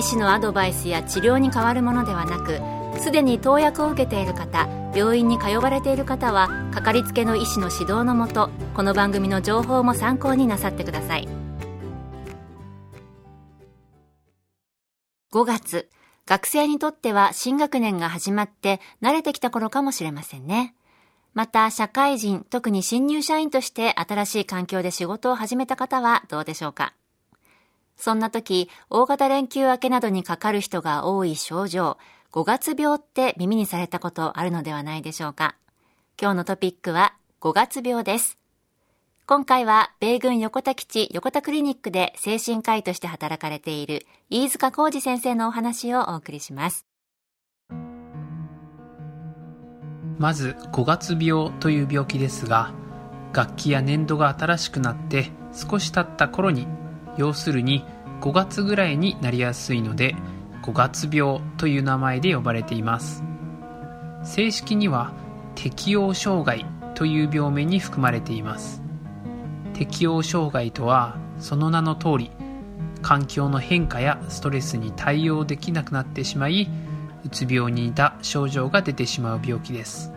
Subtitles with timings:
[0.00, 2.58] 医師のアドバイスや治療に変わるものではなく
[3.02, 11.28] すでに投薬を受けている方病院に通われている方はかかりつけの医師の指導のもとこの番組の情報も参考になさってください。
[15.32, 15.90] 5月
[16.24, 20.74] 学生にとっては新学年が始まって慣れてきた頃かもしれませんね。
[21.34, 26.94] また社会人特に新入社員として新しい環境で仕事を始めた方はどうでしょうか？
[28.00, 31.98] そんな時、大型連休明けなどにかかる人が多い症状、
[32.32, 35.54] 5月病って耳にされたことあるのではないでしょうか。
[36.18, 38.38] 今日のトピックは5月病です。
[39.26, 46.86] 今回は米軍横田基地横田クリニックで精神科医として働かれている飯塚浩二先生のお話をお送りします。
[50.18, 52.72] まず5月病という病気ですが、
[53.34, 56.66] 楽器や年度が新しくなって少し経った頃に
[57.16, 57.84] 要するに
[58.20, 60.14] 5月ぐらいになりやすいので
[60.62, 63.24] 5月病という名前で呼ばれています。
[64.22, 65.12] 正式には
[65.54, 68.82] 適応障害という病名に含まれています。
[69.72, 72.30] 適応障害とはその名の通り
[73.00, 76.68] 環境の変化やストレスに対応できなくなってしまい
[77.24, 80.12] うつ病に似た症状が出てしまう病気です。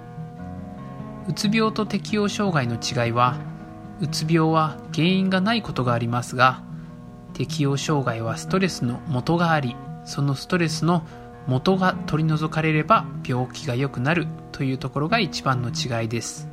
[1.28, 3.38] うつ病と適応障害の違いは
[4.02, 6.62] うつ病は原因がないことがありますが
[7.34, 11.04] 適応障害はストレスの元がありそのストレスの
[11.48, 16.48] 元が取り除かれれば病気が良くなるというところが一番の違いです。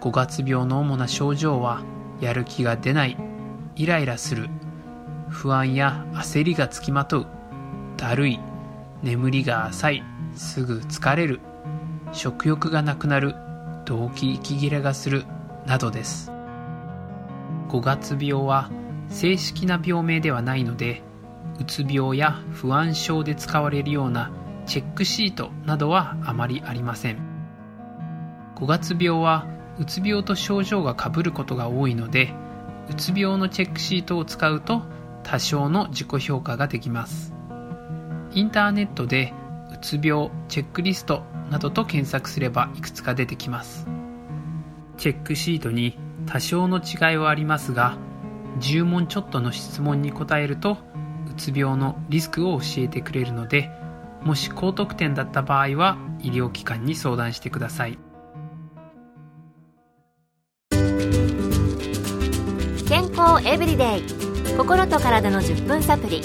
[0.00, 1.82] 5月病の主な症状は
[2.20, 3.16] やる気が出ない
[3.76, 4.48] イライラする
[5.28, 7.26] 不安や焦りがつきまとう
[7.96, 8.40] だるい
[9.02, 10.02] 眠りが浅い
[10.34, 11.40] すぐ疲れる
[12.12, 13.34] 食欲がなくなる
[13.84, 15.24] 動悸息切れがする
[15.66, 16.32] などです。
[17.68, 18.70] 5月病は
[19.10, 21.02] 正式な病名ではないので
[21.58, 24.32] うつ病や不安症で使われるような
[24.66, 27.18] チェックシートなどはあまりありません。
[28.56, 29.46] 5月病は
[29.78, 32.34] うつ病と症状がかぶることが多いので
[32.88, 34.82] うつ病のチェックシートを使うと
[35.22, 37.34] 多少の自己評価ができます。
[38.32, 39.34] インターネットで
[39.72, 43.88] うつ病チェックリストなどと検索すればいくつか出てきます。
[44.98, 47.96] チェックシートに多少の違いはありますが
[48.58, 50.78] 10問ちょっとの質問に答えると
[51.30, 53.70] うつ病のリスクを教えてくれるので
[54.22, 57.98] もし高得点だった場合は医療機関に相談してください。
[62.86, 64.02] 健康エブリデイ
[64.56, 66.22] 心と体の10分サプリ。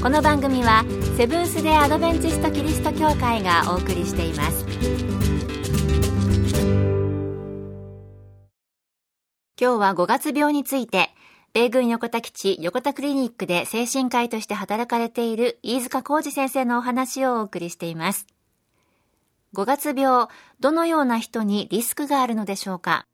[0.00, 0.84] この番組は
[1.16, 4.64] セブンス・デ・アドベンチスト・キリスト教会がお送りしています。
[9.60, 11.10] 今日は5月病について
[11.54, 18.26] 米軍横田基地横田クリニックで精神科医として働かれている飯塚浩二先生のお話をお送りしています。
[19.54, 20.28] 5月病、
[20.60, 23.06] どのような人にリスクがあるのでしょうか？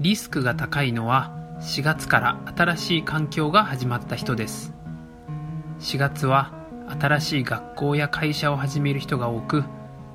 [0.00, 4.72] リスクが高いのは4月から新しい環境が始まった人です。
[5.80, 6.52] 4月は
[7.00, 9.64] 新しい学校や会社を始める人が多く、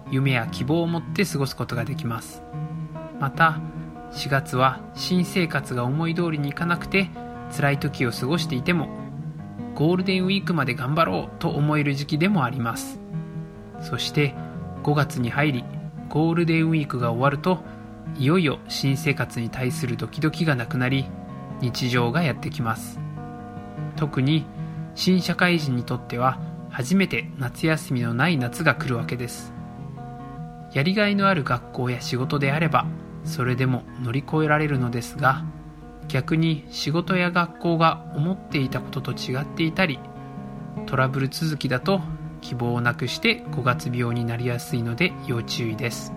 [0.10, 2.42] 夢や希望を持って過ごすことができます。
[3.20, 3.60] また、
[4.14, 7.10] 4月は新生活が思い通りにいかなくて
[7.56, 8.88] 辛い時を過ごしていても
[9.76, 13.00] ゴールデンウィークまで頑張ろうと思える時期でもあります。
[13.82, 14.36] そして
[14.84, 15.66] 5月に入り
[16.10, 17.64] ゴールデンウィークが終わると
[18.18, 21.06] いよいよ新生活に対するドキドキがなくなり
[21.60, 23.00] 日常がやってきます。
[23.96, 24.46] 特に
[24.96, 26.40] 新社会人にとっては
[26.70, 29.54] 初めて夏休みのない夏が来るわけです。
[30.72, 32.86] やりがいのある学校や仕事であれば
[33.24, 35.44] それでも乗り越えられるのですが
[36.08, 40.00] 逆に仕事や学校が思っていたことと違っていたり
[40.86, 42.02] トラブル続きだと
[42.42, 46.14] 希望をなくして5月病になりやすいので要注意です。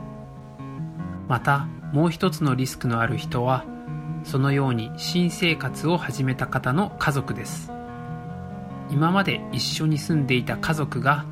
[1.29, 3.65] またもう一つのリスクのある人は
[4.25, 7.71] そのように新生活を始めた方の家族です。
[8.91, 11.25] 今まで一緒に住んでいた家族が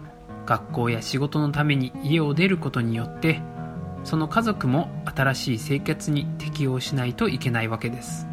[0.46, 3.40] 学校や仕事のために家を出ることによって
[4.04, 8.26] その家族も新しい生活に適応しないといけないわけです。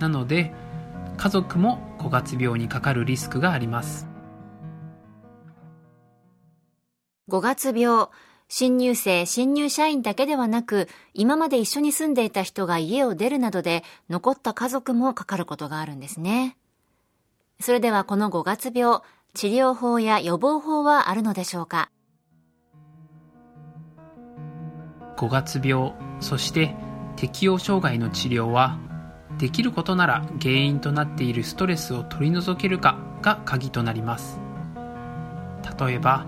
[0.00, 0.52] なので
[1.16, 4.08] 家族も5月病にかかるリスクがあります。
[7.28, 8.08] 5月病
[8.48, 16.56] 新入生、新入社員だけではなく、今まで一緒に住んでいた人が家を出るなどで、残った家族もかかることがあるんですね。
[17.60, 19.00] それではこの5月病、
[19.34, 21.90] 治療法や予防法はあるのでしょうか？
[25.18, 26.74] 5月病、そして
[27.16, 28.78] 適応障害の治療は、
[29.38, 34.40] できることなら原因となっているストレスを取り除けるかが鍵となります。
[35.78, 36.24] 例えば、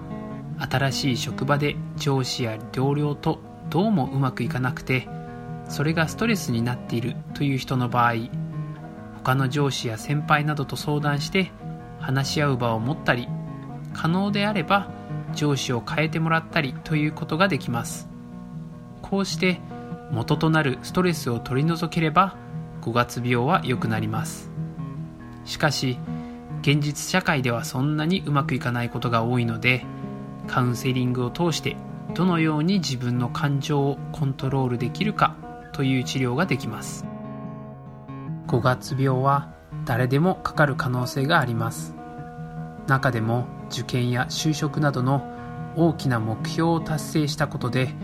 [0.61, 3.41] 新しい職場で上司や同僚と
[3.71, 5.09] どうもうまくいかなくて
[5.69, 8.15] それがストレスになっているという人の場合
[9.23, 11.51] 他の上司や先輩などと相談して
[11.99, 13.29] 話し合う場を持ったり
[13.95, 14.91] 可能であれば
[15.35, 18.10] 上司を変えてもらったりということができます
[19.03, 19.61] こうして
[20.11, 22.37] 元となるストレスを取り除ければ
[22.83, 24.51] 5月病は良くなります。
[25.45, 25.99] しかし
[26.63, 29.85] 現実社会ではそんなにうまくいかないことが多いので
[30.47, 31.77] カウンセリングを通して
[32.15, 35.37] どのように自分の感情をコントロールできるか
[35.73, 37.07] という治療ができます。
[38.49, 39.55] 5月病は
[39.85, 41.95] 誰でもかかる可能性があります。
[42.87, 45.23] 中でも受験や就職などの
[45.77, 47.95] 大きな目標を達成したことで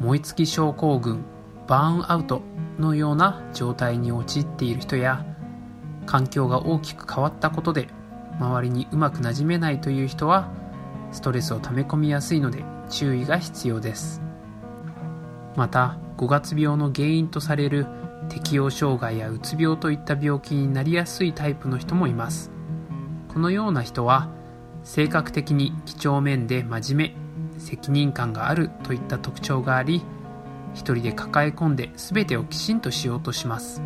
[0.00, 1.24] 燃え尽き症候群
[1.68, 2.42] バーンアウト
[2.78, 5.24] のような状態に陥っている人や
[6.06, 7.88] 環境が大きく変わったことで
[8.40, 10.50] 周りにうまくなじめないという人は
[11.12, 14.22] ストレスを溜め込みやすいので注意が必要です。
[15.56, 17.86] また5月病の原因とされる
[18.28, 22.50] 適応障害やうつ病といった病気になりやすいタイプの人もいます。
[23.28, 24.28] このような人は
[24.82, 27.21] 性格的に几帳面で真面目
[27.62, 30.02] 責任感があるといった特徴があり
[30.74, 33.82] 一人で抱え込んで全てをきちんとしようとします。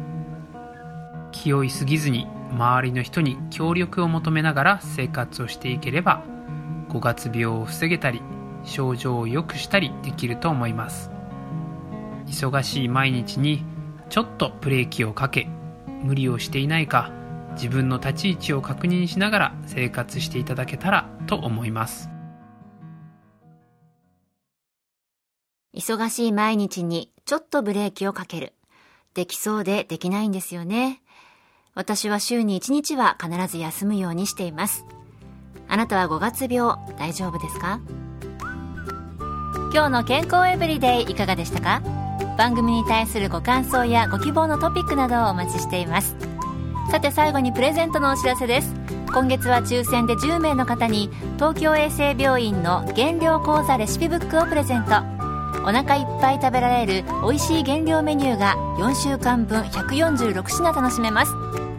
[1.32, 6.25] 気負いすぎずに周りの人に協力を求めながら生活をしていければ
[6.88, 8.23] 5月病を防げたり
[8.64, 11.11] 症状を良くしたりできると思います。
[12.26, 13.64] 忙しい毎日に
[14.08, 15.49] ちょっとブレーキをかけ
[16.02, 17.12] 無理をしていないか
[17.52, 22.15] 自分の立ち位置を確認しながら生活していただけたらと思います。
[25.76, 28.55] 忙しい毎日にちょっとブレーキをかける。
[29.12, 31.02] できそうでできないんですよね。
[31.75, 34.87] 私は週に1日は必ず休むようにしています。
[35.69, 37.81] あなたは5月病大丈夫ですか？
[39.75, 41.82] 今日の健康エブリデイいかがでしたか？
[42.38, 46.17] 番組に対するご感想やご希望のトピックなどをお待ちしています。
[46.90, 48.75] さて最後にプレゼントのお知らせです。
[49.12, 55.15] 今月は抽選で10名の方に東京衛生病院の減量講座レシピブックをプレゼント。
[55.62, 61.32] お腹いっぱい食べられる美味しい減量メニューが4週間分146品楽しめます。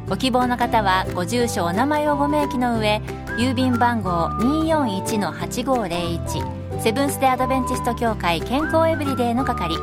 [0.07, 3.01] ご希望の方はご住所お名前をご明記の上
[3.37, 9.75] 郵便番号241-8501セブンス・デ・アドベンチスト協会健康エブリデイの係。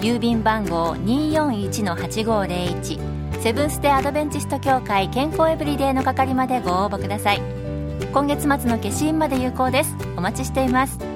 [0.00, 7.40] 郵便番号241-8501セブンス・デ・アドベンチスト協会健康エブリデイの係までご応募ください。
[8.12, 9.96] 今月末の消印まで有効です。
[10.16, 11.15] お待ちしています。